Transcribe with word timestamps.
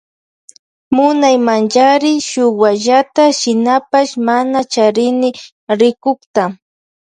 Munaymanchari 0.95 2.13
shuk 2.29 2.53
wallata 2.61 3.23
shinapash 3.39 4.13
mana 4.27 4.59
charini 4.73 5.29
rikukta. 5.79 6.43